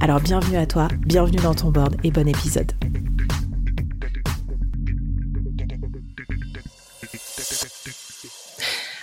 Alors 0.00 0.20
bienvenue 0.20 0.56
à 0.58 0.66
toi, 0.66 0.88
bienvenue 1.06 1.38
dans 1.38 1.54
ton 1.54 1.70
board 1.70 1.96
et 2.04 2.10
bon 2.10 2.28
épisode. 2.28 2.72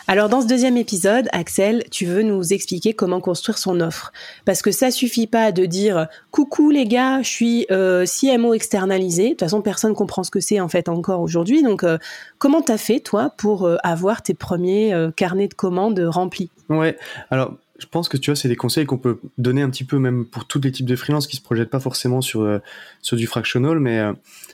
Alors 0.08 0.30
dans 0.30 0.42
ce 0.42 0.48
deuxième 0.48 0.78
épisode, 0.78 1.28
Axel, 1.32 1.84
tu 1.90 2.06
veux 2.06 2.22
nous 2.22 2.54
expliquer 2.54 2.94
comment 2.94 3.20
construire 3.20 3.58
son 3.58 3.80
offre. 3.80 4.12
Parce 4.45 4.62
que 4.62 4.72
ça 4.72 4.92
suffit 4.92 5.28
pas 5.28 5.52
de 5.52 5.66
dire 5.66 6.08
coucou 6.32 6.70
les 6.70 6.86
gars, 6.86 7.22
je 7.22 7.30
suis 7.30 7.66
euh, 7.72 8.06
CMO 8.06 8.54
externalisé. 8.54 9.23
De 9.23 9.30
toute 9.30 9.39
façon, 9.39 9.62
personne 9.62 9.95
comprend 9.95 10.23
ce 10.23 10.32
que 10.32 10.39
c'est 10.39 10.60
en 10.60 10.67
fait 10.67 10.89
encore 10.89 11.22
aujourd'hui. 11.22 11.64
Donc 11.64 11.84
euh, 11.84 11.98
comment 12.38 12.62
t'as 12.62 12.78
fait 12.78 13.00
toi 13.00 13.34
pour 13.38 13.66
euh, 13.66 13.78
avoir 13.84 14.22
tes 14.22 14.34
premiers 14.34 14.94
carnets 15.16 15.48
de 15.48 15.54
commandes 15.54 16.00
remplis? 16.00 16.52
Ouais, 16.70 16.98
alors 17.32 17.54
je 17.84 17.88
pense 17.89 18.08
que 18.08 18.16
tu 18.16 18.31
vois, 18.31 18.38
c'est 18.38 18.48
des 18.48 18.56
conseils 18.56 18.86
qu'on 18.86 18.98
peut 18.98 19.20
donner 19.38 19.62
un 19.62 19.70
petit 19.70 19.84
peu 19.84 20.00
même 20.00 20.26
pour 20.26 20.45
tous 20.45 20.62
les 20.62 20.72
types 20.72 20.86
de 20.86 20.95
freelance 20.95 21.28
qui 21.28 21.36
se 21.36 21.42
projettent 21.42 21.70
pas 21.70 21.81
forcément 21.81 22.22
sur, 22.22 22.42
euh, 22.42 22.59
sur 23.02 23.17
du 23.17 23.28
fractional, 23.28 23.78
mais 23.81 24.00
euh, 24.00 24.14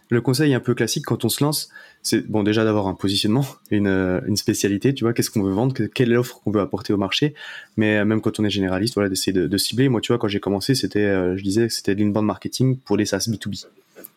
le 0.10 0.20
conseil 0.20 0.56
un 0.56 0.60
peu 0.60 0.74
classique 0.74 1.06
quand 1.06 1.26
on 1.26 1.30
se 1.30 1.44
lance, 1.44 1.70
c'est 2.02 2.28
bon 2.28 2.42
déjà 2.42 2.64
d'avoir 2.64 2.88
un 2.88 2.96
positionnement, 2.96 3.46
une, 3.72 3.86
euh, 3.86 4.20
une 4.26 4.36
spécialité, 4.36 4.96
tu 4.96 5.04
vois, 5.04 5.14
qu'est-ce 5.14 5.30
qu'on 5.30 5.44
veut 5.44 5.52
vendre, 5.52 5.76
quelle 5.94 6.18
offre 6.18 6.42
qu'on 6.42 6.50
veut 6.50 6.60
apporter 6.60 6.92
au 6.92 6.98
marché, 6.98 7.36
mais 7.78 8.04
même 8.04 8.20
quand 8.20 8.40
on 8.40 8.46
est 8.46 8.50
généraliste, 8.50 8.96
voilà, 8.96 9.10
d'essayer 9.10 9.32
de, 9.32 9.46
de, 9.46 9.58
cibler. 9.60 9.90
Moi, 9.90 10.02
tu 10.02 10.12
vois, 10.12 10.18
quand 10.18 10.28
j'ai 10.28 10.40
commencé, 10.40 10.74
c'était, 10.74 11.38
je 11.38 11.44
disais, 11.44 11.70
c'était 11.70 11.94
de 11.94 12.04
l'inbound 12.04 12.26
marketing 12.26 12.78
pour 12.78 12.98
les 12.98 13.06
SaaS 13.06 13.30
B2B. 13.30 13.68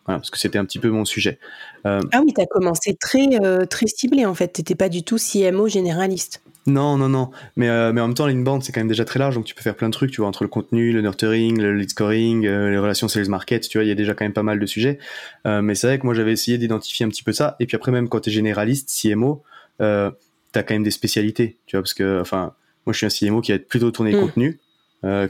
Voilà, 0.05 0.19
parce 0.19 0.31
que 0.31 0.39
c'était 0.39 0.57
un 0.57 0.65
petit 0.65 0.79
peu 0.79 0.89
mon 0.89 1.05
sujet. 1.05 1.37
ah 1.83 1.99
oui, 2.25 2.33
tu 2.33 2.41
as 2.41 2.47
commencé 2.47 2.97
très, 2.99 3.27
très 3.67 3.85
ciblé 3.85 4.25
en 4.25 4.33
fait. 4.33 4.53
Tu 4.53 4.61
n'étais 4.61 4.75
pas 4.75 4.89
du 4.89 5.03
tout 5.03 5.17
CMO 5.17 5.67
généraliste. 5.67 6.41
Non, 6.65 6.97
non, 6.97 7.09
non. 7.09 7.29
Mais, 7.57 7.67
euh, 7.67 7.91
mais 7.91 7.99
en 7.99 8.07
même 8.07 8.15
temps, 8.15 8.25
l'inbound, 8.25 8.63
c'est 8.63 8.71
quand 8.71 8.79
même 8.79 8.87
déjà 8.87 9.03
très 9.03 9.19
large, 9.19 9.35
donc 9.35 9.45
tu 9.45 9.53
peux 9.53 9.61
faire 9.61 9.75
plein 9.75 9.89
de 9.89 9.93
trucs, 9.93 10.11
tu 10.11 10.21
vois, 10.21 10.27
entre 10.27 10.43
le 10.43 10.49
contenu, 10.49 10.93
le 10.93 11.01
nurturing, 11.01 11.59
le 11.59 11.75
lead 11.75 11.89
scoring, 11.89 12.45
euh, 12.45 12.69
les 12.69 12.77
relations 12.77 13.07
sales 13.07 13.27
market, 13.27 13.67
tu 13.67 13.77
vois, 13.77 13.83
il 13.83 13.89
y 13.89 13.91
a 13.91 13.95
déjà 13.95 14.13
quand 14.13 14.23
même 14.23 14.33
pas 14.33 14.43
mal 14.43 14.59
de 14.59 14.65
sujets. 14.65 14.97
Euh, 15.45 15.61
mais 15.61 15.75
c'est 15.75 15.87
vrai 15.87 15.99
que 15.99 16.05
moi, 16.05 16.13
j'avais 16.13 16.31
essayé 16.31 16.57
d'identifier 16.57 17.05
un 17.05 17.09
petit 17.09 17.23
peu 17.23 17.33
ça. 17.33 17.57
Et 17.59 17.65
puis 17.65 17.75
après, 17.75 17.91
même 17.91 18.07
quand 18.07 18.21
tu 18.21 18.29
es 18.29 18.33
généraliste, 18.33 18.89
CMO, 18.89 19.43
euh, 19.81 20.09
tu 20.53 20.59
as 20.59 20.63
quand 20.63 20.73
même 20.73 20.83
des 20.83 20.91
spécialités, 20.91 21.57
tu 21.65 21.75
vois, 21.75 21.83
parce 21.83 21.93
que, 21.93 22.21
enfin, 22.21 22.53
moi, 22.85 22.93
je 22.93 23.05
suis 23.05 23.05
un 23.05 23.29
CMO 23.29 23.41
qui 23.41 23.51
va 23.51 23.55
être 23.55 23.67
plutôt 23.67 23.91
tourné 23.91 24.15
mm. 24.15 24.19
contenu, 24.19 24.59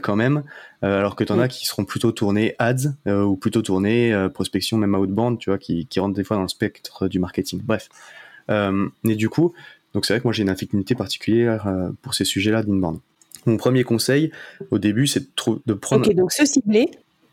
quand 0.02 0.14
même, 0.14 0.44
alors 0.82 1.16
que 1.16 1.24
tu 1.24 1.32
en 1.32 1.40
as 1.40 1.46
mm. 1.46 1.48
qui 1.48 1.66
seront 1.66 1.84
plutôt 1.84 2.12
tournés 2.12 2.54
ads, 2.60 2.94
ou 3.06 3.34
plutôt 3.34 3.60
tournés 3.60 4.28
prospection, 4.32 4.78
même 4.78 4.94
outbound, 4.94 5.40
tu 5.40 5.50
vois, 5.50 5.58
qui, 5.58 5.86
qui 5.86 5.98
rentrent 5.98 6.14
des 6.14 6.22
fois 6.22 6.36
dans 6.36 6.44
le 6.44 6.48
spectre 6.48 7.08
du 7.08 7.18
marketing. 7.18 7.60
Bref. 7.64 7.88
et 8.48 9.16
du 9.16 9.28
coup, 9.28 9.52
donc 9.94 10.04
c'est 10.04 10.12
vrai 10.12 10.20
que 10.20 10.24
moi 10.24 10.32
j'ai 10.32 10.42
une 10.42 10.50
affinité 10.50 10.94
particulière 10.94 11.66
euh, 11.66 11.90
pour 12.02 12.14
ces 12.14 12.24
sujets-là 12.24 12.62
d'inbound. 12.62 12.98
Mon 13.46 13.56
premier 13.56 13.84
conseil 13.84 14.30
au 14.70 14.78
début, 14.78 15.06
c'est 15.06 15.20
de, 15.20 15.60
de, 15.66 15.74
prendre. 15.74 16.08
Ok, 16.08 16.14
donc 16.14 16.32
se 16.32 16.44
cibler. 16.44 16.88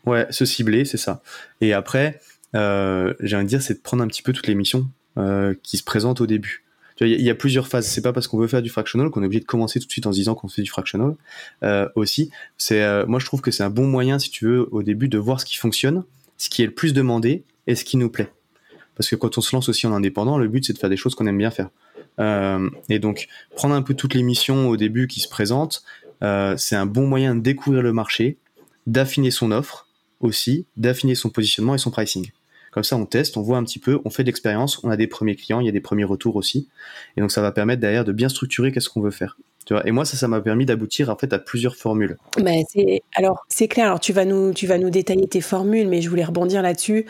Ouais, 0.06 0.26
se 0.30 0.44
cibler, 0.44 0.84
c'est 0.84 0.98
ça. 0.98 1.22
Et 1.60 1.72
après, 1.72 2.20
euh, 2.54 3.14
j'ai 3.20 3.36
envie 3.36 3.44
de 3.44 3.48
dire, 3.48 3.62
c'est 3.62 3.74
de 3.74 3.80
prendre 3.80 4.02
un 4.02 4.08
petit 4.08 4.22
peu 4.22 4.32
toutes 4.32 4.46
les 4.46 4.54
missions 4.54 4.88
euh, 5.18 5.54
qui 5.62 5.78
se 5.78 5.84
présentent 5.84 6.20
au 6.20 6.26
début. 6.26 6.64
Il 7.00 7.20
y, 7.20 7.30
a 7.30 7.34
plusieurs 7.34 7.66
phases. 7.66 7.88
C'est 7.88 8.02
pas 8.02 8.12
parce 8.12 8.28
qu'on 8.28 8.38
veut 8.38 8.46
faire 8.46 8.62
du 8.62 8.68
fractional 8.68 9.10
qu'on 9.10 9.22
est 9.22 9.26
obligé 9.26 9.40
de 9.40 9.46
commencer 9.46 9.80
tout 9.80 9.86
de 9.86 9.90
suite 9.90 10.06
en 10.06 10.12
se 10.12 10.18
disant 10.18 10.36
qu'on 10.36 10.46
fait 10.46 10.62
du 10.62 10.70
fractional. 10.70 11.14
Euh, 11.64 11.88
aussi, 11.96 12.30
c'est 12.58 13.06
moi 13.06 13.18
je 13.18 13.26
trouve 13.26 13.40
que 13.40 13.50
c'est 13.50 13.64
un 13.64 13.70
bon 13.70 13.86
moyen, 13.86 14.20
si 14.20 14.30
tu 14.30 14.44
veux, 14.44 14.68
au 14.70 14.84
début 14.84 15.08
de 15.08 15.18
voir 15.18 15.40
ce 15.40 15.46
qui 15.46 15.56
fonctionne, 15.56 16.04
ce 16.36 16.48
qui 16.48 16.62
est 16.62 16.66
le 16.66 16.72
plus 16.72 16.92
demandé 16.92 17.42
et 17.66 17.74
ce 17.74 17.84
qui 17.84 17.96
nous 17.96 18.08
plaît. 18.08 18.30
Parce 18.94 19.08
que 19.08 19.16
quand 19.16 19.36
on 19.36 19.40
se 19.40 19.56
lance 19.56 19.68
aussi 19.68 19.86
en 19.88 19.92
indépendant, 19.92 20.38
le 20.38 20.46
but 20.46 20.64
c'est 20.64 20.74
de 20.74 20.78
faire 20.78 20.90
des 20.90 20.96
choses 20.96 21.16
qu'on 21.16 21.26
aime 21.26 21.38
bien 21.38 21.50
faire. 21.50 21.70
Euh, 22.18 22.68
et 22.88 22.98
donc, 22.98 23.28
prendre 23.56 23.74
un 23.74 23.82
peu 23.82 23.94
toutes 23.94 24.14
les 24.14 24.22
missions 24.22 24.68
au 24.68 24.76
début 24.76 25.06
qui 25.06 25.20
se 25.20 25.28
présentent, 25.28 25.82
euh, 26.22 26.56
c'est 26.56 26.76
un 26.76 26.86
bon 26.86 27.06
moyen 27.06 27.34
de 27.34 27.40
découvrir 27.40 27.82
le 27.82 27.92
marché, 27.92 28.36
d'affiner 28.86 29.30
son 29.30 29.50
offre 29.50 29.86
aussi, 30.20 30.66
d'affiner 30.76 31.14
son 31.14 31.30
positionnement 31.30 31.74
et 31.74 31.78
son 31.78 31.90
pricing. 31.90 32.30
Comme 32.70 32.84
ça, 32.84 32.96
on 32.96 33.04
teste, 33.04 33.36
on 33.36 33.42
voit 33.42 33.58
un 33.58 33.64
petit 33.64 33.78
peu, 33.78 34.00
on 34.04 34.10
fait 34.10 34.22
de 34.22 34.28
l'expérience, 34.28 34.82
on 34.82 34.90
a 34.90 34.96
des 34.96 35.06
premiers 35.06 35.36
clients, 35.36 35.60
il 35.60 35.66
y 35.66 35.68
a 35.68 35.72
des 35.72 35.80
premiers 35.80 36.04
retours 36.04 36.36
aussi. 36.36 36.68
Et 37.16 37.20
donc, 37.20 37.30
ça 37.30 37.42
va 37.42 37.52
permettre 37.52 37.80
derrière 37.80 38.04
de 38.04 38.12
bien 38.12 38.30
structurer 38.30 38.72
qu'est-ce 38.72 38.88
qu'on 38.88 39.02
veut 39.02 39.10
faire. 39.10 39.36
Tu 39.66 39.74
vois 39.74 39.86
et 39.86 39.90
moi, 39.90 40.04
ça, 40.04 40.16
ça 40.16 40.28
m'a 40.28 40.40
permis 40.40 40.66
d'aboutir 40.66 41.10
en 41.10 41.16
fait 41.16 41.32
à 41.32 41.38
plusieurs 41.38 41.76
formules. 41.76 42.16
C'est 42.68 43.02
alors 43.14 43.44
c'est 43.48 43.68
clair. 43.68 43.86
Alors 43.86 44.00
tu 44.00 44.12
vas 44.12 44.24
nous 44.24 44.52
tu 44.52 44.66
vas 44.66 44.78
nous 44.78 44.90
détailler 44.90 45.28
tes 45.28 45.40
formules, 45.40 45.86
mais 45.86 46.02
je 46.02 46.08
voulais 46.08 46.24
rebondir 46.24 46.62
là-dessus 46.62 47.06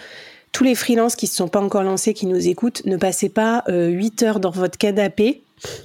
tous 0.52 0.64
les 0.64 0.74
freelances 0.74 1.16
qui 1.16 1.26
ne 1.26 1.30
se 1.30 1.36
sont 1.36 1.48
pas 1.48 1.60
encore 1.60 1.82
lancés, 1.82 2.14
qui 2.14 2.26
nous 2.26 2.48
écoutent, 2.48 2.84
ne 2.84 2.96
passez 2.96 3.28
pas 3.28 3.64
euh, 3.68 3.88
8 3.88 4.22
heures 4.22 4.40
dans 4.40 4.50
votre 4.50 4.78
canapé 4.78 5.42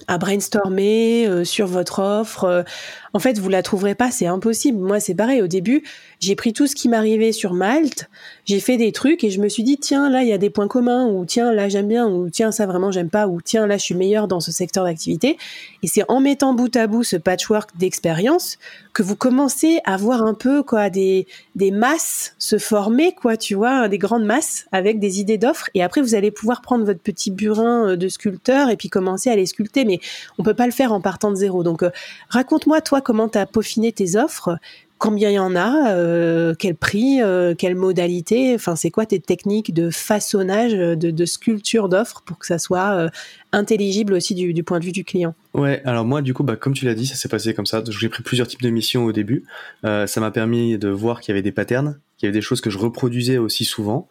à 0.07 0.17
brainstormer 0.17 1.27
euh, 1.27 1.43
sur 1.43 1.67
votre 1.67 1.99
offre. 1.99 2.65
En 3.13 3.19
fait, 3.19 3.39
vous 3.39 3.49
la 3.49 3.63
trouverez 3.63 3.95
pas, 3.95 4.11
c'est 4.11 4.27
impossible. 4.27 4.79
Moi, 4.79 4.99
c'est 4.99 5.15
pareil. 5.15 5.41
Au 5.41 5.47
début, 5.47 5.83
j'ai 6.19 6.35
pris 6.35 6.53
tout 6.53 6.67
ce 6.67 6.75
qui 6.75 6.89
m'arrivait 6.89 7.31
sur 7.31 7.53
Malte, 7.53 8.09
j'ai 8.45 8.59
fait 8.59 8.77
des 8.77 8.91
trucs 8.91 9.23
et 9.23 9.29
je 9.29 9.39
me 9.39 9.49
suis 9.49 9.63
dit 9.63 9.77
tiens 9.77 10.09
là 10.09 10.23
il 10.23 10.29
y 10.29 10.33
a 10.33 10.37
des 10.37 10.49
points 10.49 10.67
communs 10.67 11.05
ou 11.07 11.25
tiens 11.25 11.51
là 11.51 11.69
j'aime 11.69 11.87
bien 11.87 12.07
ou 12.07 12.29
tiens 12.29 12.51
ça 12.51 12.65
vraiment 12.65 12.91
j'aime 12.91 13.09
pas 13.09 13.27
ou 13.27 13.41
tiens 13.41 13.67
là 13.67 13.77
je 13.77 13.83
suis 13.83 13.95
meilleur 13.95 14.27
dans 14.27 14.39
ce 14.39 14.51
secteur 14.51 14.85
d'activité. 14.85 15.37
Et 15.83 15.87
c'est 15.87 16.03
en 16.07 16.19
mettant 16.19 16.53
bout 16.53 16.75
à 16.75 16.87
bout 16.87 17.03
ce 17.03 17.17
patchwork 17.17 17.77
d'expérience 17.77 18.57
que 18.93 19.03
vous 19.03 19.15
commencez 19.15 19.79
à 19.85 19.95
voir 19.97 20.23
un 20.23 20.33
peu 20.33 20.63
quoi 20.63 20.89
des 20.89 21.27
des 21.55 21.71
masses 21.71 22.35
se 22.39 22.57
former 22.57 23.13
quoi 23.13 23.37
tu 23.37 23.53
vois 23.53 23.87
des 23.89 23.99
grandes 23.99 24.25
masses 24.25 24.65
avec 24.71 24.99
des 24.99 25.19
idées 25.19 25.37
d'offres 25.37 25.69
et 25.75 25.83
après 25.83 26.01
vous 26.01 26.15
allez 26.15 26.31
pouvoir 26.31 26.61
prendre 26.61 26.83
votre 26.83 27.01
petit 27.01 27.29
burin 27.29 27.89
euh, 27.89 27.95
de 27.95 28.07
sculpteur 28.07 28.69
et 28.69 28.77
puis 28.77 28.89
commencer 28.89 29.29
à 29.29 29.35
les 29.35 29.45
sculpter 29.45 29.85
mais 29.85 29.99
on 30.39 30.43
peut 30.43 30.55
pas 30.55 30.65
le 30.65 30.71
faire 30.71 30.91
en 30.93 31.01
partant 31.01 31.29
de 31.29 31.35
zéro 31.35 31.63
donc 31.63 31.83
euh, 31.83 31.91
raconte-moi 32.29 32.81
toi 32.81 32.96
comment 33.01 33.29
tu 33.29 33.37
as 33.37 33.45
peaufiné 33.45 33.91
tes 33.91 34.15
offres? 34.15 34.57
Combien 34.99 35.29
il 35.29 35.33
y 35.33 35.39
en 35.39 35.55
a, 35.55 35.91
euh, 35.91 36.55
quel 36.57 36.73
prix, 36.73 37.21
euh, 37.21 37.53
quelle 37.55 37.75
modalité, 37.75 38.55
enfin 38.55 38.75
c'est 38.75 38.89
quoi 38.89 39.05
tes 39.05 39.19
techniques 39.19 39.71
de 39.71 39.91
façonnage, 39.91 40.73
de, 40.73 41.25
sculpture 41.25 41.87
d'offres 41.87 42.23
pour 42.25 42.39
que 42.39 42.47
ça 42.47 42.57
soit 42.57 42.95
euh, 42.95 43.09
intelligible 43.51 44.13
aussi 44.13 44.33
du, 44.33 44.63
point 44.63 44.79
de 44.79 44.85
vue 44.85 44.91
du 44.91 45.03
client? 45.03 45.35
Ouais, 45.53 45.83
alors 45.85 46.03
moi 46.03 46.23
du 46.23 46.33
coup, 46.33 46.43
bah, 46.43 46.55
comme 46.55 46.73
tu 46.73 46.85
l'as 46.85 46.95
dit, 46.95 47.05
ça 47.05 47.13
s'est 47.13 47.29
passé 47.29 47.53
comme 47.53 47.67
ça. 47.67 47.83
J'ai 47.87 48.09
pris 48.09 48.23
plusieurs 48.23 48.47
types 48.47 48.63
de 48.63 48.71
missions 48.71 49.05
au 49.05 49.11
début. 49.11 49.45
ça 49.83 50.19
m'a 50.19 50.31
permis 50.31 50.79
de 50.79 50.89
voir 50.89 51.21
qu'il 51.21 51.31
y 51.31 51.33
avait 51.33 51.43
des 51.43 51.51
patterns, 51.51 51.99
qu'il 52.17 52.25
y 52.25 52.29
avait 52.29 52.37
des 52.37 52.41
choses 52.41 52.61
que 52.61 52.71
je 52.71 52.79
reproduisais 52.79 53.37
aussi 53.37 53.65
souvent. 53.65 54.09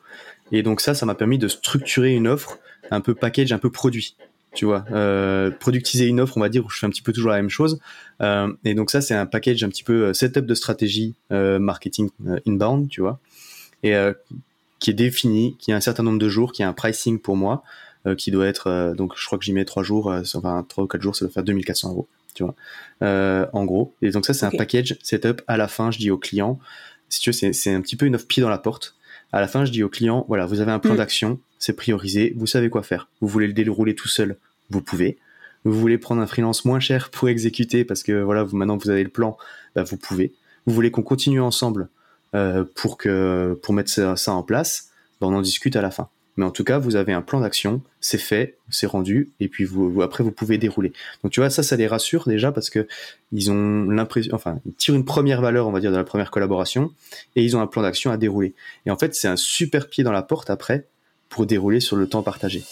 Et 0.52 0.62
donc 0.62 0.80
ça, 0.80 0.94
ça 0.94 1.04
m'a 1.04 1.16
permis 1.16 1.38
de 1.38 1.48
structurer 1.48 2.14
une 2.14 2.28
offre 2.28 2.60
un 2.92 3.00
peu 3.00 3.16
package, 3.16 3.50
un 3.50 3.58
peu 3.58 3.70
produit 3.70 4.16
tu 4.56 4.64
vois. 4.64 4.84
Euh, 4.90 5.50
productiser 5.50 6.06
une 6.06 6.18
offre, 6.18 6.36
on 6.36 6.40
va 6.40 6.48
dire, 6.48 6.64
où 6.64 6.70
je 6.70 6.78
fais 6.78 6.86
un 6.86 6.90
petit 6.90 7.02
peu 7.02 7.12
toujours 7.12 7.30
la 7.30 7.36
même 7.36 7.50
chose. 7.50 7.78
Euh, 8.22 8.52
et 8.64 8.74
donc 8.74 8.90
ça, 8.90 9.00
c'est 9.00 9.14
un 9.14 9.26
package 9.26 9.62
un 9.62 9.68
petit 9.68 9.84
peu 9.84 10.06
euh, 10.06 10.12
setup 10.14 10.46
de 10.46 10.54
stratégie 10.54 11.14
marketing 11.30 12.08
inbound, 12.46 12.88
tu 12.88 13.02
vois, 13.02 13.20
et 13.82 13.94
qui 14.78 14.90
est 14.90 14.94
défini, 14.94 15.56
qui 15.58 15.72
a 15.72 15.76
un 15.76 15.80
certain 15.80 16.02
nombre 16.02 16.18
de 16.18 16.28
jours, 16.28 16.52
qui 16.52 16.62
a 16.62 16.68
un 16.68 16.72
pricing 16.72 17.20
pour 17.20 17.36
moi, 17.36 17.62
qui 18.16 18.30
doit 18.30 18.46
être, 18.46 18.94
donc 18.96 19.12
je 19.16 19.26
crois 19.26 19.38
que 19.38 19.44
j'y 19.44 19.52
mets 19.52 19.64
trois 19.64 19.82
jours, 19.82 20.12
enfin 20.34 20.64
trois 20.68 20.84
ou 20.84 20.86
quatre 20.86 21.02
jours, 21.02 21.14
ça 21.14 21.24
doit 21.26 21.32
faire 21.32 21.42
2400 21.42 21.90
euros, 21.90 22.08
tu 22.34 22.44
vois, 22.44 22.54
en 23.52 23.64
gros. 23.64 23.94
Et 24.00 24.10
donc 24.10 24.24
ça, 24.24 24.32
c'est 24.32 24.46
un 24.46 24.50
package 24.50 24.96
setup. 25.02 25.42
À 25.46 25.56
la 25.56 25.68
fin, 25.68 25.90
je 25.90 25.98
dis 25.98 26.10
au 26.10 26.18
client, 26.18 26.58
si 27.08 27.20
tu 27.20 27.30
veux, 27.30 27.52
c'est 27.52 27.74
un 27.74 27.80
petit 27.80 27.96
peu 27.96 28.06
une 28.06 28.14
offre 28.14 28.26
pied 28.26 28.42
dans 28.42 28.50
la 28.50 28.58
porte. 28.58 28.96
À 29.32 29.40
la 29.40 29.48
fin, 29.48 29.64
je 29.64 29.72
dis 29.72 29.82
au 29.82 29.88
client, 29.88 30.24
voilà, 30.28 30.46
vous 30.46 30.60
avez 30.60 30.72
un 30.72 30.78
plan 30.78 30.94
mm. 30.94 30.98
d'action, 30.98 31.40
c'est 31.58 31.74
priorisé, 31.74 32.32
vous 32.36 32.46
savez 32.46 32.70
quoi 32.70 32.82
faire. 32.82 33.08
Vous 33.20 33.28
voulez 33.28 33.46
le 33.46 33.52
dérouler 33.52 33.94
tout 33.94 34.08
seul, 34.08 34.38
vous 34.70 34.80
pouvez. 34.80 35.18
Vous 35.64 35.78
voulez 35.78 35.98
prendre 35.98 36.22
un 36.22 36.26
freelance 36.26 36.64
moins 36.64 36.80
cher 36.80 37.10
pour 37.10 37.28
exécuter 37.28 37.84
parce 37.84 38.02
que 38.02 38.22
voilà, 38.22 38.44
vous 38.44 38.56
maintenant 38.56 38.76
vous 38.76 38.90
avez 38.90 39.02
le 39.02 39.10
plan, 39.10 39.36
bah, 39.74 39.82
vous 39.82 39.96
pouvez. 39.96 40.32
Vous 40.66 40.74
voulez 40.74 40.90
qu'on 40.90 41.02
continue 41.02 41.40
ensemble 41.40 41.88
pour 42.74 42.98
que 42.98 43.58
pour 43.62 43.72
mettre 43.72 43.90
ça, 43.90 44.32
en 44.32 44.42
place, 44.42 44.90
ben, 45.20 45.28
on 45.28 45.34
en 45.34 45.40
discute 45.40 45.74
à 45.76 45.82
la 45.82 45.90
fin. 45.90 46.08
Mais 46.36 46.44
en 46.44 46.50
tout 46.50 46.64
cas, 46.64 46.78
vous 46.78 46.96
avez 46.96 47.14
un 47.14 47.22
plan 47.22 47.40
d'action, 47.40 47.80
c'est 48.00 48.18
fait, 48.18 48.58
c'est 48.68 48.86
rendu, 48.86 49.30
et 49.40 49.48
puis 49.48 49.66
après 50.02 50.22
vous 50.22 50.32
pouvez 50.32 50.58
dérouler. 50.58 50.92
Donc 51.22 51.32
tu 51.32 51.40
vois, 51.40 51.48
ça, 51.48 51.62
ça 51.62 51.76
les 51.76 51.86
rassure 51.86 52.28
déjà 52.28 52.52
parce 52.52 52.68
que 52.68 52.86
ils 53.32 53.50
ont 53.50 53.84
l'impression, 53.84 54.34
enfin, 54.34 54.60
ils 54.66 54.74
tirent 54.74 54.94
une 54.94 55.06
première 55.06 55.40
valeur, 55.40 55.66
on 55.66 55.72
va 55.72 55.80
dire, 55.80 55.90
de 55.90 55.96
la 55.96 56.04
première 56.04 56.30
collaboration, 56.30 56.92
et 57.36 57.42
ils 57.42 57.56
ont 57.56 57.60
un 57.60 57.66
plan 57.66 57.80
d'action 57.80 58.10
à 58.10 58.18
dérouler. 58.18 58.54
Et 58.84 58.90
en 58.90 58.98
fait, 58.98 59.14
c'est 59.14 59.28
un 59.28 59.36
super 59.36 59.88
pied 59.88 60.04
dans 60.04 60.12
la 60.12 60.22
porte 60.22 60.50
après 60.50 60.86
pour 61.30 61.46
dérouler 61.46 61.80
sur 61.80 61.96
le 61.96 62.06
temps 62.06 62.22
partagé. 62.22 62.62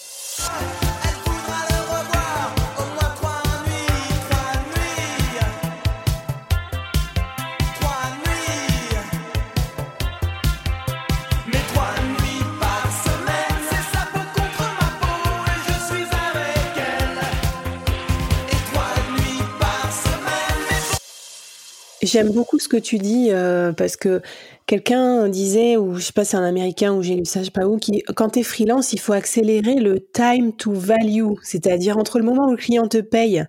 J'aime 22.15 22.31
beaucoup 22.31 22.59
ce 22.59 22.69
que 22.69 22.77
tu 22.77 22.97
dis 22.97 23.27
euh, 23.31 23.73
parce 23.73 23.97
que 23.97 24.21
quelqu'un 24.67 25.27
disait, 25.27 25.75
ou 25.75 25.95
je 25.95 26.01
sais 26.05 26.13
pas, 26.13 26.23
c'est 26.23 26.37
un 26.37 26.45
américain 26.45 26.93
ou 26.93 27.03
j'ai 27.03 27.15
lu 27.15 27.25
ça, 27.25 27.41
je 27.41 27.47
sais 27.47 27.51
pas 27.51 27.67
où, 27.67 27.77
qui, 27.77 28.03
quand 28.15 28.29
tu 28.29 28.39
es 28.39 28.43
freelance, 28.43 28.93
il 28.93 29.01
faut 29.01 29.11
accélérer 29.11 29.75
le 29.75 29.99
time 29.99 30.53
to 30.53 30.71
value, 30.71 31.33
c'est-à-dire 31.43 31.97
entre 31.97 32.17
le 32.17 32.23
moment 32.23 32.47
où 32.47 32.51
le 32.51 32.55
client 32.55 32.87
te 32.87 33.01
paye 33.01 33.43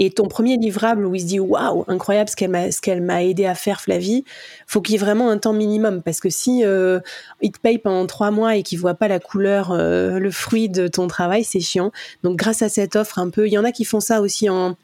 et 0.00 0.10
ton 0.10 0.26
premier 0.26 0.56
livrable 0.56 1.06
où 1.06 1.14
il 1.14 1.20
se 1.20 1.26
dit 1.26 1.38
waouh, 1.38 1.84
incroyable 1.86 2.28
ce 2.28 2.34
qu'elle 2.34 2.50
m'a, 2.50 2.72
ce 2.72 2.80
qu'elle 2.80 3.02
m'a 3.02 3.22
aidé 3.22 3.46
à 3.46 3.54
faire, 3.54 3.80
Flavie, 3.80 4.24
faut 4.66 4.80
qu'il 4.80 4.94
y 4.94 4.96
ait 4.96 5.00
vraiment 5.00 5.30
un 5.30 5.38
temps 5.38 5.52
minimum 5.52 6.02
parce 6.02 6.18
que 6.18 6.28
si 6.28 6.64
euh, 6.64 6.98
il 7.40 7.52
te 7.52 7.60
paye 7.60 7.78
pendant 7.78 8.04
trois 8.06 8.32
mois 8.32 8.56
et 8.56 8.64
qu'il 8.64 8.80
voit 8.80 8.94
pas 8.94 9.06
la 9.06 9.20
couleur, 9.20 9.70
euh, 9.70 10.18
le 10.18 10.30
fruit 10.32 10.68
de 10.68 10.88
ton 10.88 11.06
travail, 11.06 11.44
c'est 11.44 11.60
chiant. 11.60 11.92
Donc 12.24 12.34
grâce 12.34 12.62
à 12.62 12.68
cette 12.68 12.96
offre 12.96 13.20
un 13.20 13.30
peu, 13.30 13.46
il 13.46 13.52
y 13.52 13.58
en 13.58 13.64
a 13.64 13.70
qui 13.70 13.84
font 13.84 14.00
ça 14.00 14.20
aussi 14.20 14.50
en 14.50 14.74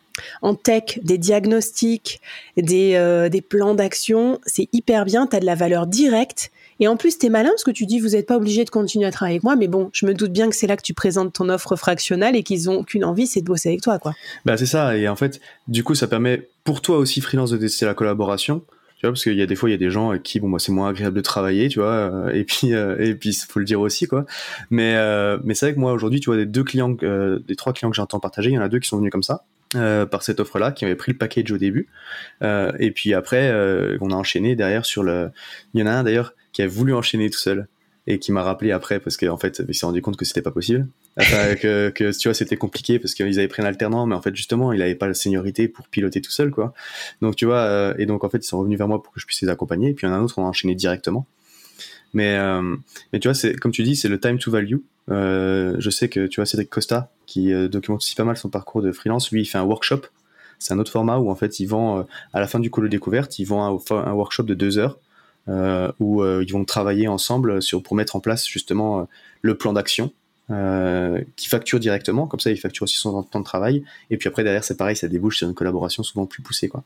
en 0.42 0.54
tech, 0.54 0.98
des 1.02 1.18
diagnostics, 1.18 2.20
des, 2.56 2.94
euh, 2.94 3.28
des 3.28 3.40
plans 3.40 3.74
d'action, 3.74 4.40
c'est 4.46 4.68
hyper 4.72 5.04
bien, 5.04 5.26
tu 5.26 5.36
as 5.36 5.40
de 5.40 5.46
la 5.46 5.54
valeur 5.54 5.86
directe. 5.86 6.50
Et 6.80 6.88
en 6.88 6.96
plus, 6.96 7.18
tu 7.18 7.26
es 7.26 7.28
malin 7.28 7.50
parce 7.50 7.64
que 7.64 7.70
tu 7.70 7.86
dis, 7.86 8.00
vous 8.00 8.10
n'êtes 8.10 8.26
pas 8.26 8.36
obligé 8.36 8.64
de 8.64 8.70
continuer 8.70 9.06
à 9.06 9.12
travailler 9.12 9.36
avec 9.36 9.44
moi, 9.44 9.56
mais 9.56 9.68
bon, 9.68 9.90
je 9.92 10.06
me 10.06 10.14
doute 10.14 10.32
bien 10.32 10.50
que 10.50 10.56
c'est 10.56 10.66
là 10.66 10.76
que 10.76 10.82
tu 10.82 10.94
présentes 10.94 11.32
ton 11.32 11.48
offre 11.48 11.76
fractionnelle 11.76 12.34
et 12.36 12.42
qu'ils 12.42 12.68
ont 12.68 12.82
qu'une 12.82 13.04
envie, 13.04 13.26
c'est 13.26 13.40
de 13.40 13.46
bosser 13.46 13.68
avec 13.68 13.80
toi, 13.80 13.98
quoi. 13.98 14.12
Bah, 14.44 14.56
c'est 14.56 14.66
ça. 14.66 14.96
Et 14.96 15.08
en 15.08 15.16
fait, 15.16 15.40
du 15.68 15.84
coup, 15.84 15.94
ça 15.94 16.08
permet 16.08 16.48
pour 16.64 16.80
toi 16.80 16.98
aussi, 16.98 17.20
freelance, 17.20 17.50
de 17.50 17.58
tester 17.58 17.86
la 17.86 17.94
collaboration. 17.94 18.62
Tu 18.98 19.06
vois, 19.06 19.12
parce 19.12 19.22
qu'il 19.22 19.36
y 19.36 19.42
a 19.42 19.46
des 19.46 19.54
fois, 19.54 19.68
il 19.68 19.72
y 19.72 19.74
a 19.74 19.78
des 19.78 19.90
gens 19.90 20.10
avec 20.10 20.22
qui, 20.22 20.40
bon, 20.40 20.48
moi, 20.48 20.58
c'est 20.58 20.72
moins 20.72 20.88
agréable 20.88 21.16
de 21.16 21.20
travailler, 21.20 21.68
tu 21.68 21.78
vois, 21.78 21.92
euh, 21.92 22.30
et 22.32 22.44
puis, 22.44 22.74
euh, 22.74 22.96
et 22.98 23.14
puis, 23.14 23.34
faut 23.34 23.58
le 23.58 23.64
dire 23.64 23.80
aussi, 23.80 24.06
quoi. 24.06 24.24
Mais, 24.70 24.94
mais 25.44 25.54
c'est 25.54 25.66
vrai 25.66 25.74
que 25.74 25.80
moi, 25.80 25.92
aujourd'hui, 25.92 26.20
tu 26.20 26.26
vois, 26.26 26.36
des 26.36 26.46
deux 26.46 26.64
clients, 26.64 26.90
des 26.90 27.56
trois 27.56 27.72
clients 27.72 27.90
que 27.90 27.96
j'entends 27.96 28.20
partager, 28.20 28.50
il 28.50 28.54
y 28.54 28.58
en 28.58 28.62
a 28.62 28.68
deux 28.68 28.80
qui 28.80 28.88
sont 28.88 28.98
venus 28.98 29.12
comme 29.12 29.22
ça. 29.22 29.44
Euh, 29.76 30.06
par 30.06 30.22
cette 30.22 30.40
offre-là, 30.40 30.72
qui 30.72 30.84
avait 30.84 30.94
pris 30.94 31.12
le 31.12 31.18
package 31.18 31.50
au 31.50 31.58
début. 31.58 31.88
Euh, 32.42 32.72
et 32.78 32.90
puis 32.90 33.14
après, 33.14 33.50
euh, 33.50 33.96
on 34.00 34.10
a 34.10 34.14
enchaîné 34.14 34.54
derrière 34.54 34.84
sur 34.84 35.02
le. 35.02 35.30
Il 35.72 35.80
y 35.80 35.82
en 35.82 35.86
a 35.86 35.92
un 35.92 36.04
d'ailleurs 36.04 36.34
qui 36.52 36.62
a 36.62 36.66
voulu 36.66 36.94
enchaîner 36.94 37.28
tout 37.30 37.38
seul 37.38 37.66
et 38.06 38.18
qui 38.18 38.30
m'a 38.32 38.42
rappelé 38.42 38.70
après 38.70 39.00
parce 39.00 39.16
qu'en 39.16 39.36
fait, 39.36 39.62
il 39.66 39.74
s'est 39.74 39.86
rendu 39.86 40.02
compte 40.02 40.16
que 40.16 40.24
c'était 40.24 40.42
pas 40.42 40.50
possible. 40.50 40.86
Enfin, 41.18 41.54
que, 41.60 41.90
que, 41.90 42.16
tu 42.16 42.28
vois, 42.28 42.34
c'était 42.34 42.56
compliqué 42.56 42.98
parce 42.98 43.14
qu'ils 43.14 43.38
avaient 43.38 43.48
pris 43.48 43.62
un 43.62 43.66
alternant, 43.66 44.06
mais 44.06 44.14
en 44.14 44.22
fait, 44.22 44.36
justement, 44.36 44.72
il 44.72 44.80
avait 44.82 44.94
pas 44.94 45.08
la 45.08 45.14
seniorité 45.14 45.66
pour 45.66 45.88
piloter 45.88 46.20
tout 46.20 46.30
seul, 46.30 46.50
quoi. 46.50 46.74
Donc, 47.20 47.34
tu 47.34 47.46
vois, 47.46 47.94
et 47.98 48.06
donc 48.06 48.22
en 48.22 48.28
fait, 48.28 48.38
ils 48.38 48.48
sont 48.48 48.58
revenus 48.58 48.78
vers 48.78 48.88
moi 48.88 49.02
pour 49.02 49.12
que 49.12 49.20
je 49.20 49.26
puisse 49.26 49.42
les 49.42 49.48
accompagner. 49.48 49.90
Et 49.90 49.94
puis, 49.94 50.06
il 50.06 50.10
y 50.10 50.12
en 50.12 50.14
a 50.14 50.18
un 50.18 50.22
autre, 50.22 50.38
on 50.38 50.44
a 50.44 50.48
enchaîné 50.48 50.74
directement. 50.74 51.26
Mais, 52.14 52.38
mais 53.12 53.18
tu 53.18 53.28
vois, 53.28 53.34
c'est 53.34 53.54
comme 53.56 53.72
tu 53.72 53.82
dis, 53.82 53.96
c'est 53.96 54.08
le 54.08 54.18
time 54.18 54.38
to 54.38 54.50
value. 54.50 54.78
Euh, 55.10 55.76
je 55.78 55.90
sais 55.90 56.08
que 56.08 56.26
tu 56.26 56.40
vois 56.40 56.46
Cédric 56.46 56.70
Costa 56.70 57.10
qui 57.26 57.52
euh, 57.52 57.68
documente 57.68 58.00
aussi 58.00 58.14
pas 58.14 58.24
mal 58.24 58.36
son 58.36 58.48
parcours 58.48 58.82
de 58.82 58.92
freelance. 58.92 59.30
Lui, 59.30 59.42
il 59.42 59.44
fait 59.44 59.58
un 59.58 59.64
workshop. 59.64 60.02
C'est 60.58 60.72
un 60.72 60.78
autre 60.78 60.90
format 60.90 61.18
où 61.18 61.30
en 61.30 61.34
fait 61.34 61.60
il 61.60 61.66
vend 61.66 61.98
euh, 61.98 62.02
à 62.32 62.40
la 62.40 62.46
fin 62.46 62.60
du 62.60 62.70
de 62.70 62.88
découverte, 62.88 63.38
ils 63.38 63.44
vend 63.44 63.66
un, 63.66 63.96
un 63.96 64.12
workshop 64.12 64.44
de 64.44 64.54
deux 64.54 64.78
heures 64.78 64.98
où 66.00 66.24
ils 66.24 66.52
vont 66.52 66.64
travailler 66.64 67.06
ensemble 67.06 67.60
sur 67.60 67.82
pour 67.82 67.96
mettre 67.96 68.16
en 68.16 68.20
place 68.20 68.48
justement 68.48 69.06
le 69.42 69.58
plan 69.58 69.74
d'action 69.74 70.10
euh, 70.50 71.22
qui 71.36 71.48
facture 71.48 71.80
directement, 71.80 72.26
comme 72.26 72.38
ça 72.38 72.50
il 72.50 72.58
facture 72.58 72.84
aussi 72.84 72.96
son 72.96 73.22
temps 73.22 73.40
de 73.40 73.44
travail, 73.44 73.82
et 74.10 74.18
puis 74.18 74.28
après 74.28 74.44
derrière 74.44 74.62
c'est 74.62 74.76
pareil, 74.76 74.94
ça 74.94 75.08
débouche 75.08 75.38
sur 75.38 75.48
une 75.48 75.54
collaboration 75.54 76.02
souvent 76.02 76.26
plus 76.26 76.42
poussée 76.42 76.68
quoi. 76.68 76.84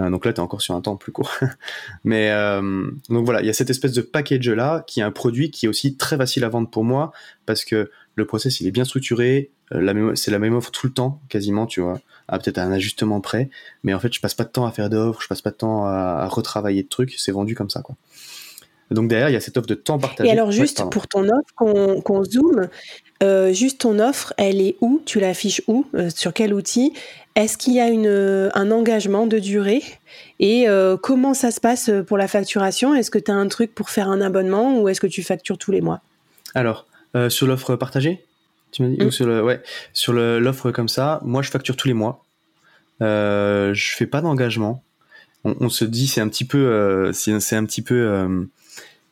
Euh, 0.00 0.10
donc 0.10 0.24
là 0.24 0.32
tu 0.32 0.38
es 0.38 0.40
encore 0.40 0.60
sur 0.60 0.74
un 0.74 0.80
temps 0.80 0.96
plus 0.96 1.12
court. 1.12 1.30
Mais 2.04 2.32
euh, 2.32 2.90
donc 3.08 3.24
voilà, 3.24 3.42
il 3.42 3.46
y 3.46 3.48
a 3.48 3.52
cette 3.52 3.70
espèce 3.70 3.92
de 3.92 4.00
package 4.00 4.48
là 4.48 4.82
qui 4.88 4.98
est 4.98 5.04
un 5.04 5.12
produit 5.12 5.52
qui 5.52 5.66
est 5.66 5.68
aussi 5.68 5.96
très 5.96 6.16
facile 6.16 6.42
à 6.42 6.48
vendre 6.48 6.68
pour 6.68 6.82
moi 6.82 7.12
parce 7.46 7.64
que 7.64 7.92
le 8.16 8.26
process 8.26 8.60
il 8.60 8.66
est 8.66 8.72
bien 8.72 8.84
structuré, 8.84 9.52
c'est 9.70 10.32
la 10.32 10.38
même 10.40 10.54
offre 10.56 10.72
tout 10.72 10.88
le 10.88 10.92
temps 10.92 11.20
quasiment, 11.28 11.66
tu 11.66 11.80
vois, 11.80 12.00
à 12.26 12.40
peut-être 12.40 12.58
un 12.58 12.72
ajustement 12.72 13.20
près, 13.20 13.50
mais 13.84 13.94
en 13.94 14.00
fait 14.00 14.12
je 14.12 14.20
passe 14.20 14.34
pas 14.34 14.42
de 14.42 14.50
temps 14.50 14.66
à 14.66 14.72
faire 14.72 14.90
d'offres, 14.90 15.22
je 15.22 15.28
passe 15.28 15.42
pas 15.42 15.50
de 15.50 15.56
temps 15.56 15.86
à, 15.86 16.22
à 16.22 16.26
retravailler 16.26 16.82
de 16.82 16.88
trucs, 16.88 17.14
c'est 17.18 17.30
vendu 17.30 17.54
comme 17.54 17.70
ça 17.70 17.82
quoi. 17.82 17.94
Donc 18.90 19.08
derrière, 19.08 19.30
il 19.30 19.34
y 19.34 19.36
a 19.36 19.40
cette 19.40 19.56
offre 19.56 19.68
de 19.68 19.74
temps 19.74 19.98
partagé. 19.98 20.28
Et 20.28 20.32
alors 20.32 20.50
juste 20.50 20.82
pour 20.90 21.06
ton 21.06 21.24
offre, 21.24 22.02
qu'on 22.02 22.24
zoome, 22.24 22.68
euh, 23.22 23.52
juste 23.52 23.82
ton 23.82 23.98
offre, 23.98 24.34
elle 24.36 24.60
est 24.60 24.76
où? 24.80 25.00
Tu 25.04 25.20
l'affiches 25.20 25.62
où? 25.68 25.86
Euh, 25.94 26.10
Sur 26.10 26.32
quel 26.32 26.52
outil? 26.52 26.92
Est-ce 27.36 27.56
qu'il 27.56 27.74
y 27.74 27.80
a 27.80 27.88
une, 27.88 28.50
un 28.52 28.70
engagement 28.70 29.26
de 29.26 29.38
durée? 29.38 29.82
Et 30.40 30.68
euh, 30.68 30.96
comment 30.96 31.34
ça 31.34 31.52
se 31.52 31.60
passe 31.60 31.90
pour 32.06 32.18
la 32.18 32.26
facturation? 32.26 32.94
Est-ce 32.94 33.10
que 33.10 33.18
tu 33.18 33.30
as 33.30 33.34
un 33.34 33.46
truc 33.46 33.74
pour 33.74 33.90
faire 33.90 34.08
un 34.08 34.20
abonnement 34.20 34.80
ou 34.80 34.88
est-ce 34.88 35.00
que 35.00 35.06
tu 35.06 35.22
factures 35.22 35.58
tous 35.58 35.70
les 35.70 35.80
mois? 35.80 36.00
Alors, 36.54 36.86
sur 37.28 37.46
l'offre 37.46 37.76
partagée? 37.76 38.24
Tu 38.72 38.82
m'as 38.82 38.88
dit, 38.88 39.02
ou 39.02 39.06
mmh. 39.06 39.10
sur 39.10 39.26
le, 39.26 39.42
ouais, 39.42 39.60
sur 39.92 40.12
l'offre 40.12 40.70
comme 40.70 40.88
ça, 40.88 41.20
moi 41.24 41.42
je 41.42 41.50
facture 41.50 41.76
tous 41.76 41.88
les 41.88 41.94
mois. 41.94 42.24
Euh, 43.02 43.74
je 43.74 43.96
fais 43.96 44.06
pas 44.06 44.20
d'engagement. 44.20 44.82
On, 45.42 45.56
on, 45.60 45.68
se 45.68 45.84
dit 45.84 46.06
c'est 46.06 46.20
un 46.20 46.28
petit 46.28 46.44
peu, 46.44 47.10
c'est 47.12 47.56
un 47.56 47.64
petit 47.64 47.82
peu 47.82 48.48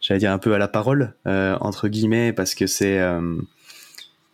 j'allais 0.08 0.20
dire 0.20 0.32
un 0.32 0.38
peu 0.38 0.54
à 0.54 0.58
la 0.58 0.68
parole 0.68 1.14
euh, 1.26 1.56
entre 1.60 1.88
guillemets 1.88 2.32
parce 2.32 2.54
que 2.54 2.66
c'est 2.66 2.98
euh, 2.98 3.36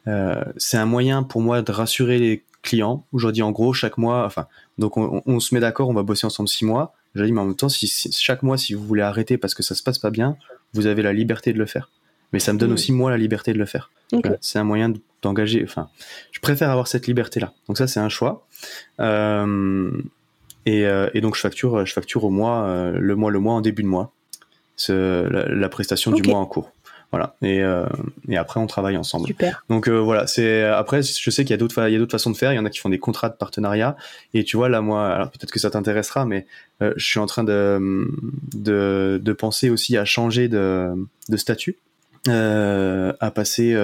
euh, 0.07 0.45
c'est 0.57 0.77
un 0.77 0.87
moyen 0.87 1.25
pour 1.25 1.41
moi 1.41 1.63
de 1.63 1.73
rassurer 1.73 2.19
les 2.19 2.45
clients. 2.63 3.05
Aujourd'hui, 3.13 3.43
en 3.43 3.51
gros, 3.51 3.73
chaque 3.73 3.99
mois, 3.99 4.25
enfin, 4.25 4.47
donc 4.79 4.97
on, 4.97 5.23
on 5.27 5.41
se 5.41 5.55
met 5.55 5.61
d'accord, 5.61 5.89
on 5.89 5.95
va 5.95 6.03
bosser 6.03 6.27
ensemble 6.27 6.49
six 6.49 6.65
mois. 6.65 6.95
J'ai 7.15 7.27
dit, 7.27 7.33
mais 7.33 7.41
en 7.41 7.47
même 7.47 7.57
temps, 7.57 7.69
si, 7.69 7.87
chaque 8.13 8.43
mois, 8.43 8.57
si 8.57 8.75
vous 8.75 8.85
voulez 8.85 9.03
arrêter 9.03 9.37
parce 9.37 9.55
que 9.55 9.63
ça 9.63 9.75
se 9.75 9.83
passe 9.83 9.99
pas 9.99 10.11
bien, 10.11 10.37
vous 10.73 10.87
avez 10.87 11.03
la 11.03 11.13
liberté 11.13 11.53
de 11.53 11.59
le 11.59 11.67
faire. 11.67 11.91
Mais 12.33 12.39
ça 12.39 12.53
me 12.53 12.59
donne 12.59 12.73
aussi 12.73 12.91
moi 12.93 13.11
la 13.11 13.17
liberté 13.17 13.53
de 13.53 13.59
le 13.59 13.67
faire. 13.67 13.91
C'est 14.41 14.59
un 14.59 14.65
moyen 14.65 14.93
d'engager. 15.23 15.63
Enfin, 15.65 15.89
je 16.33 16.41
préfère 16.41 16.71
avoir 16.71 16.89
cette 16.89 17.07
liberté-là. 17.07 17.53
Donc 17.69 17.79
ça, 17.79 17.87
c'est 17.87 18.01
un 18.01 18.09
choix. 18.09 18.47
Euh, 19.01 19.91
et, 20.67 20.85
et, 21.15 21.21
donc 21.21 21.37
je 21.37 21.41
facture, 21.41 21.85
je 21.85 21.93
facture 21.93 22.25
au 22.25 22.31
mois, 22.31 22.91
le 22.93 23.17
mois, 23.17 23.31
le 23.31 23.39
mois 23.39 23.55
en 23.55 23.61
début 23.61 23.83
de 23.83 23.89
mois 23.89 24.14
la, 24.89 25.49
la, 25.49 25.69
prestation 25.69 26.11
du 26.11 26.23
mois 26.23 26.39
en 26.39 26.47
cours. 26.47 26.73
Voilà. 27.15 27.37
Et, 27.43 27.63
euh, 27.63 27.87
et, 28.29 28.37
après, 28.37 28.59
on 28.59 28.67
travaille 28.67 28.97
ensemble. 28.97 29.29
Super. 29.29 29.65
Donc 29.71 29.87
euh, 29.87 30.01
voilà. 30.01 30.27
C'est 30.27 30.65
après, 30.65 31.01
je 31.01 31.31
sais 31.31 31.45
qu'il 31.45 31.53
y 31.53 31.55
a 31.55 31.57
d'autres, 31.57 31.89
il 31.89 31.93
y 31.93 31.97
a 31.97 31.99
d'autres 32.01 32.11
façons 32.11 32.33
de 32.33 32.37
faire. 32.37 32.53
Il 32.53 32.57
y 32.57 32.59
en 32.59 32.65
a 32.65 32.71
qui 32.71 32.81
font 32.81 32.89
des 32.89 32.99
contrats 32.99 33.29
de 33.29 33.37
partenariat. 33.37 33.97
Et 34.33 34.43
tu 34.43 34.57
vois 34.57 34.69
là, 34.69 34.81
moi, 34.81 35.09
alors 35.15 35.31
peut-être 35.31 35.53
que 35.53 35.61
ça 35.61 35.71
t'intéressera, 35.71 36.25
mais 36.25 36.45
euh, 36.83 36.93
je 36.97 37.07
suis 37.07 37.21
en 37.21 37.27
train 37.27 37.45
de, 37.45 38.09
de, 38.55 39.21
de 39.23 39.33
penser 39.33 39.71
aussi 39.71 39.97
à 39.97 40.05
changer 40.05 40.49
de, 40.49 40.91
de 41.29 41.37
statut, 41.37 41.77
à 42.27 43.31
passer 43.33 43.77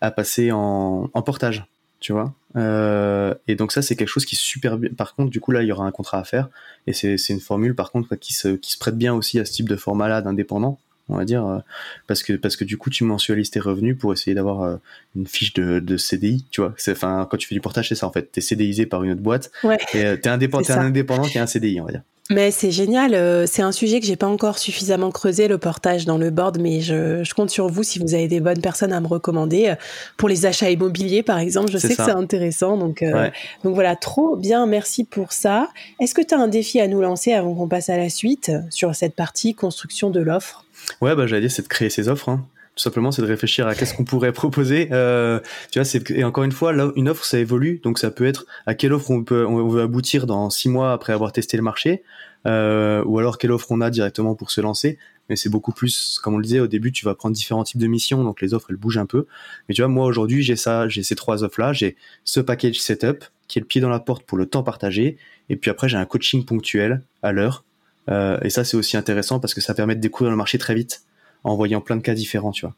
à 0.00 0.10
passer 0.10 0.50
en, 0.50 1.10
en 1.14 1.22
portage 1.22 1.64
tu 2.04 2.12
vois. 2.12 2.34
Euh, 2.54 3.32
et 3.48 3.54
donc 3.54 3.72
ça, 3.72 3.80
c'est 3.80 3.96
quelque 3.96 4.08
chose 4.08 4.26
qui 4.26 4.34
est 4.34 4.38
super 4.38 4.76
bien. 4.76 4.90
Par 4.94 5.14
contre, 5.14 5.30
du 5.30 5.40
coup, 5.40 5.52
là, 5.52 5.62
il 5.62 5.68
y 5.68 5.72
aura 5.72 5.86
un 5.86 5.90
contrat 5.90 6.18
à 6.18 6.24
faire. 6.24 6.50
Et 6.86 6.92
c'est 6.92 7.16
une 7.30 7.40
formule, 7.40 7.74
par 7.74 7.90
contre, 7.90 8.14
qui 8.16 8.34
se, 8.34 8.48
qui 8.48 8.72
se 8.72 8.78
prête 8.78 8.98
bien 8.98 9.14
aussi 9.14 9.40
à 9.40 9.46
ce 9.46 9.52
type 9.52 9.70
de 9.70 9.76
format-là 9.76 10.20
d'indépendant, 10.20 10.78
on 11.08 11.16
va 11.16 11.24
dire, 11.24 11.46
euh, 11.46 11.60
parce 12.06 12.22
que 12.22 12.34
parce 12.34 12.56
que 12.56 12.64
du 12.64 12.76
coup, 12.76 12.90
tu 12.90 13.04
mensualises 13.04 13.50
tes 13.50 13.58
revenus 13.58 13.96
pour 13.98 14.12
essayer 14.12 14.34
d'avoir 14.34 14.60
euh, 14.60 14.76
une 15.16 15.26
fiche 15.26 15.54
de, 15.54 15.78
de 15.78 15.96
CDI, 15.96 16.44
tu 16.50 16.60
vois. 16.60 16.74
Enfin, 16.90 17.26
quand 17.30 17.38
tu 17.38 17.48
fais 17.48 17.54
du 17.54 17.62
portage, 17.62 17.88
c'est 17.88 17.94
ça 17.94 18.06
en 18.06 18.12
fait. 18.12 18.30
T'es 18.30 18.42
CDIsé 18.42 18.84
par 18.84 19.02
une 19.02 19.12
autre 19.12 19.22
boîte. 19.22 19.50
Ouais. 19.62 19.78
Et 19.94 20.20
t'es 20.20 20.28
indépendant, 20.28 20.64
es 20.68 20.72
un 20.72 20.80
indépendant 20.80 21.22
qui 21.22 21.38
a 21.38 21.42
un 21.42 21.46
CDI, 21.46 21.80
on 21.80 21.86
va 21.86 21.92
dire. 21.92 22.02
Mais 22.30 22.50
c'est 22.50 22.70
génial. 22.70 23.14
Euh, 23.14 23.44
c'est 23.46 23.60
un 23.60 23.72
sujet 23.72 24.00
que 24.00 24.06
j'ai 24.06 24.16
pas 24.16 24.26
encore 24.26 24.56
suffisamment 24.56 25.10
creusé, 25.10 25.46
le 25.46 25.58
portage 25.58 26.06
dans 26.06 26.16
le 26.16 26.30
board, 26.30 26.58
mais 26.58 26.80
je, 26.80 27.22
je, 27.22 27.34
compte 27.34 27.50
sur 27.50 27.68
vous 27.68 27.82
si 27.82 27.98
vous 27.98 28.14
avez 28.14 28.28
des 28.28 28.40
bonnes 28.40 28.62
personnes 28.62 28.94
à 28.94 29.00
me 29.00 29.06
recommander. 29.06 29.68
Euh, 29.68 29.74
pour 30.16 30.30
les 30.30 30.46
achats 30.46 30.70
immobiliers, 30.70 31.22
par 31.22 31.38
exemple, 31.38 31.70
je 31.70 31.76
sais 31.76 31.94
que 31.94 32.02
c'est 32.02 32.10
intéressant. 32.10 32.78
Donc, 32.78 33.02
euh, 33.02 33.28
donc 33.62 33.74
voilà, 33.74 33.94
trop 33.94 34.36
bien. 34.36 34.64
Merci 34.64 35.04
pour 35.04 35.32
ça. 35.32 35.68
Est-ce 36.00 36.14
que 36.14 36.22
tu 36.22 36.32
as 36.32 36.38
un 36.38 36.48
défi 36.48 36.80
à 36.80 36.88
nous 36.88 37.02
lancer 37.02 37.34
avant 37.34 37.54
qu'on 37.54 37.68
passe 37.68 37.90
à 37.90 37.98
la 37.98 38.08
suite 38.08 38.50
sur 38.70 38.94
cette 38.94 39.14
partie 39.14 39.54
construction 39.54 40.08
de 40.08 40.20
l'offre? 40.20 40.64
Ouais, 41.02 41.14
bah, 41.14 41.26
j'allais 41.26 41.42
dire, 41.42 41.50
c'est 41.50 41.62
de 41.62 41.68
créer 41.68 41.90
ces 41.90 42.08
offres. 42.08 42.30
Hein 42.30 42.46
tout 42.76 42.82
simplement 42.82 43.12
c'est 43.12 43.22
de 43.22 43.26
réfléchir 43.26 43.66
à 43.66 43.74
qu'est-ce 43.74 43.94
qu'on 43.94 44.04
pourrait 44.04 44.32
proposer. 44.44 44.88
Euh, 44.92 45.40
tu 45.70 45.78
vois 45.78 45.84
c'est 45.84 46.10
et 46.10 46.24
encore 46.24 46.44
une 46.44 46.52
fois 46.52 46.72
là 46.72 46.90
une 46.96 47.08
offre 47.08 47.24
ça 47.24 47.38
évolue 47.38 47.80
donc 47.82 47.98
ça 47.98 48.10
peut 48.10 48.26
être 48.26 48.46
à 48.66 48.74
quelle 48.74 48.92
offre 48.92 49.10
on 49.10 49.22
peut 49.22 49.46
on 49.46 49.68
veut 49.68 49.82
aboutir 49.82 50.26
dans 50.26 50.50
six 50.50 50.68
mois 50.68 50.92
après 50.92 51.12
avoir 51.12 51.32
testé 51.32 51.56
le 51.56 51.62
marché 51.62 52.02
euh, 52.46 53.02
ou 53.04 53.18
alors 53.18 53.38
quelle 53.38 53.52
offre 53.52 53.70
on 53.70 53.80
a 53.80 53.90
directement 53.90 54.34
pour 54.34 54.50
se 54.50 54.60
lancer. 54.60 54.98
Mais 55.28 55.36
c'est 55.36 55.48
beaucoup 55.48 55.72
plus, 55.72 56.18
comme 56.22 56.34
on 56.34 56.38
le 56.38 56.44
disait 56.44 56.60
au 56.60 56.66
début, 56.66 56.92
tu 56.92 57.06
vas 57.06 57.14
prendre 57.14 57.34
différents 57.34 57.64
types 57.64 57.80
de 57.80 57.86
missions, 57.86 58.22
donc 58.22 58.42
les 58.42 58.52
offres 58.52 58.66
elles 58.70 58.76
bougent 58.76 58.98
un 58.98 59.06
peu. 59.06 59.26
Mais 59.68 59.74
tu 59.74 59.80
vois, 59.80 59.88
moi 59.88 60.04
aujourd'hui 60.04 60.42
j'ai 60.42 60.56
ça, 60.56 60.86
j'ai 60.88 61.02
ces 61.02 61.14
trois 61.14 61.42
offres 61.44 61.60
là, 61.60 61.72
j'ai 61.72 61.96
ce 62.24 62.40
package 62.40 62.78
setup 62.78 63.24
qui 63.48 63.58
est 63.58 63.62
le 63.62 63.66
pied 63.66 63.80
dans 63.80 63.88
la 63.88 64.00
porte 64.00 64.24
pour 64.24 64.36
le 64.36 64.46
temps 64.46 64.62
partagé, 64.62 65.16
et 65.48 65.56
puis 65.56 65.70
après 65.70 65.88
j'ai 65.88 65.96
un 65.96 66.04
coaching 66.04 66.44
ponctuel 66.44 67.02
à 67.22 67.32
l'heure. 67.32 67.64
Euh, 68.10 68.38
et 68.42 68.50
ça 68.50 68.64
c'est 68.64 68.76
aussi 68.76 68.98
intéressant 68.98 69.40
parce 69.40 69.54
que 69.54 69.62
ça 69.62 69.72
permet 69.72 69.94
de 69.94 70.00
découvrir 70.00 70.30
le 70.30 70.36
marché 70.36 70.58
très 70.58 70.74
vite 70.74 71.04
en 71.44 71.54
voyant 71.54 71.80
plein 71.80 71.96
de 71.96 72.02
cas 72.02 72.14
différents, 72.14 72.52
tu 72.52 72.66
vois. 72.66 72.74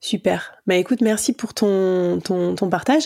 Super. 0.00 0.54
Bah 0.66 0.76
écoute, 0.76 1.02
merci 1.02 1.34
pour 1.34 1.52
ton, 1.52 2.20
ton, 2.20 2.70
partage. 2.70 3.02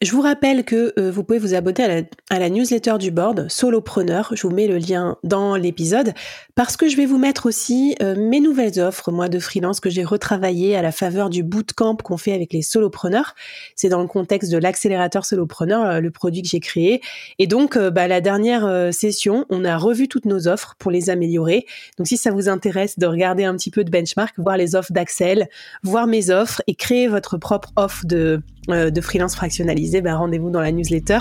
Je 0.00 0.10
vous 0.12 0.22
rappelle 0.22 0.64
que 0.64 0.94
euh, 0.98 1.10
vous 1.10 1.24
pouvez 1.24 1.38
vous 1.38 1.54
abonner 1.54 2.06
à 2.30 2.38
la, 2.38 2.48
newsletter 2.48 2.96
du 2.98 3.10
board, 3.10 3.50
Solopreneur. 3.50 4.32
Je 4.34 4.46
vous 4.46 4.52
mets 4.52 4.66
le 4.66 4.78
lien 4.78 5.16
dans 5.22 5.54
l'épisode 5.56 6.14
parce 6.54 6.78
que 6.78 6.88
je 6.88 6.96
vais 6.96 7.04
vous 7.06 7.18
mettre 7.18 7.46
aussi 7.46 7.94
euh, 8.02 8.16
mes 8.16 8.40
nouvelles 8.40 8.80
offres, 8.80 9.12
moi, 9.12 9.28
de 9.28 9.38
freelance 9.38 9.78
que 9.78 9.90
j'ai 9.90 10.04
retravaillé 10.04 10.74
à 10.74 10.82
la 10.82 10.90
faveur 10.90 11.28
du 11.28 11.42
bootcamp 11.42 11.96
qu'on 11.96 12.16
fait 12.16 12.32
avec 12.32 12.52
les 12.54 12.62
solopreneurs. 12.62 13.34
C'est 13.76 13.90
dans 13.90 14.00
le 14.00 14.08
contexte 14.08 14.50
de 14.50 14.58
l'accélérateur 14.58 15.26
solopreneur, 15.26 15.84
euh, 15.84 16.00
le 16.00 16.10
produit 16.10 16.40
que 16.40 16.48
j'ai 16.48 16.60
créé. 16.60 17.02
Et 17.38 17.46
donc, 17.46 17.78
bah, 17.78 18.08
la 18.08 18.22
dernière 18.22 18.92
session, 18.92 19.44
on 19.50 19.64
a 19.64 19.76
revu 19.76 20.08
toutes 20.08 20.24
nos 20.24 20.48
offres 20.48 20.74
pour 20.78 20.90
les 20.90 21.10
améliorer. 21.10 21.66
Donc, 21.98 22.06
si 22.06 22.16
ça 22.16 22.30
vous 22.30 22.48
intéresse 22.48 22.98
de 22.98 23.06
regarder 23.06 23.44
un 23.44 23.54
petit 23.56 23.70
peu 23.70 23.84
de 23.84 23.90
benchmark, 23.90 24.34
voir 24.38 24.56
les 24.56 24.74
offres 24.74 24.92
d'Axel, 24.92 25.48
voir 25.82 26.06
mes 26.06 26.30
offres 26.30 26.31
et 26.66 26.74
créer 26.74 27.08
votre 27.08 27.36
propre 27.36 27.72
offre 27.76 28.06
de 28.06 28.42
euh, 28.70 28.90
freelance 29.00 29.34
fractionnalisé, 29.34 30.00
ben 30.00 30.14
rendez-vous 30.14 30.50
dans 30.50 30.60
la 30.60 30.70
newsletter. 30.70 31.18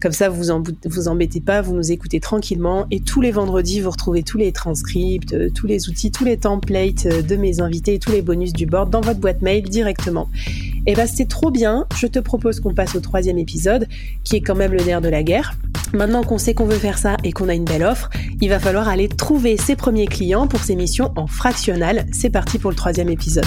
Comme 0.00 0.12
ça, 0.12 0.28
vous 0.28 0.42
vous 0.84 1.08
embêtez 1.08 1.40
pas, 1.40 1.62
vous 1.62 1.74
nous 1.74 1.92
écoutez 1.92 2.18
tranquillement. 2.18 2.86
Et 2.90 3.00
tous 3.00 3.20
les 3.20 3.30
vendredis, 3.30 3.80
vous 3.80 3.90
retrouvez 3.90 4.22
tous 4.22 4.38
les 4.38 4.52
transcripts, 4.52 5.32
euh, 5.32 5.50
tous 5.54 5.66
les 5.66 5.88
outils, 5.88 6.10
tous 6.10 6.24
les 6.24 6.36
templates 6.36 7.06
euh, 7.06 7.22
de 7.22 7.36
mes 7.36 7.60
invités 7.60 7.98
tous 7.98 8.12
les 8.12 8.22
bonus 8.22 8.52
du 8.52 8.66
board 8.66 8.90
dans 8.90 9.00
votre 9.00 9.20
boîte 9.20 9.42
mail 9.42 9.68
directement. 9.68 10.28
Et 10.86 10.94
ben 10.94 11.06
c'est 11.06 11.28
trop 11.28 11.50
bien. 11.50 11.86
Je 11.96 12.06
te 12.06 12.18
propose 12.18 12.60
qu'on 12.60 12.74
passe 12.74 12.96
au 12.96 13.00
troisième 13.00 13.38
épisode, 13.38 13.86
qui 14.24 14.36
est 14.36 14.40
quand 14.40 14.56
même 14.56 14.72
le 14.72 14.82
nerf 14.82 15.00
de 15.00 15.08
la 15.08 15.22
guerre. 15.22 15.54
Maintenant 15.92 16.22
qu'on 16.22 16.38
sait 16.38 16.54
qu'on 16.54 16.66
veut 16.66 16.78
faire 16.78 16.98
ça 16.98 17.16
et 17.24 17.32
qu'on 17.32 17.48
a 17.48 17.54
une 17.54 17.64
belle 17.64 17.82
offre, 17.82 18.10
il 18.40 18.48
va 18.48 18.58
falloir 18.58 18.88
aller 18.88 19.08
trouver 19.08 19.56
ses 19.56 19.76
premiers 19.76 20.06
clients 20.06 20.46
pour 20.46 20.60
ses 20.60 20.76
missions 20.76 21.12
en 21.16 21.26
fractionnal. 21.26 22.06
C'est 22.12 22.30
parti 22.30 22.58
pour 22.58 22.70
le 22.70 22.76
troisième 22.76 23.08
épisode. 23.08 23.46